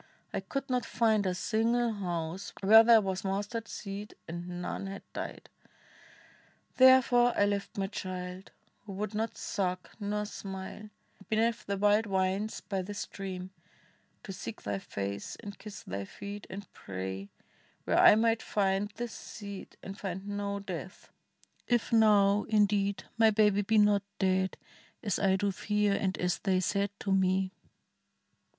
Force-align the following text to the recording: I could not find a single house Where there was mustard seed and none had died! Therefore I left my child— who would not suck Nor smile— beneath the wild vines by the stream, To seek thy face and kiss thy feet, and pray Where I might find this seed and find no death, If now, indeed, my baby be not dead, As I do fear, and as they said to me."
I 0.33 0.39
could 0.39 0.67
not 0.67 0.83
find 0.83 1.27
a 1.27 1.35
single 1.35 1.93
house 1.93 2.53
Where 2.61 2.83
there 2.83 3.01
was 3.01 3.23
mustard 3.23 3.67
seed 3.67 4.15
and 4.27 4.47
none 4.63 4.87
had 4.87 5.03
died! 5.13 5.47
Therefore 6.77 7.33
I 7.37 7.45
left 7.45 7.77
my 7.77 7.85
child— 7.85 8.49
who 8.87 8.93
would 8.93 9.13
not 9.13 9.37
suck 9.37 9.91
Nor 9.99 10.25
smile— 10.25 10.89
beneath 11.29 11.67
the 11.67 11.77
wild 11.77 12.07
vines 12.07 12.61
by 12.61 12.81
the 12.81 12.95
stream, 12.95 13.51
To 14.23 14.33
seek 14.33 14.63
thy 14.63 14.79
face 14.79 15.35
and 15.35 15.59
kiss 15.59 15.83
thy 15.83 16.05
feet, 16.05 16.47
and 16.49 16.65
pray 16.73 17.29
Where 17.83 17.99
I 17.99 18.15
might 18.15 18.41
find 18.41 18.89
this 18.95 19.13
seed 19.13 19.77
and 19.83 19.99
find 19.99 20.27
no 20.27 20.59
death, 20.59 21.11
If 21.67 21.93
now, 21.93 22.45
indeed, 22.49 23.03
my 23.19 23.29
baby 23.29 23.61
be 23.61 23.77
not 23.77 24.01
dead, 24.17 24.57
As 25.03 25.19
I 25.19 25.35
do 25.35 25.51
fear, 25.51 25.93
and 25.93 26.17
as 26.17 26.39
they 26.39 26.59
said 26.59 26.89
to 27.01 27.11
me." 27.11 27.51